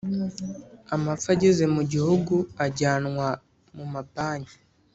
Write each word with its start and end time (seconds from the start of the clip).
Amapfa 0.95 1.29
ageze 1.35 1.63
mu 1.75 1.81
gihugu 1.91 2.35
ajyanwa 2.65 3.27
muma 3.75 3.99
banki 4.13 4.57